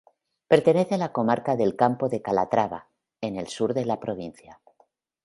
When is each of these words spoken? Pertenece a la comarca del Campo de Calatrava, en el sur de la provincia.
Pertenece 0.47 0.95
a 0.95 0.97
la 0.97 1.11
comarca 1.13 1.55
del 1.55 1.75
Campo 1.75 2.09
de 2.09 2.23
Calatrava, 2.23 2.87
en 3.21 3.35
el 3.35 3.47
sur 3.47 3.75
de 3.75 3.85
la 3.85 3.99
provincia. 3.99 4.59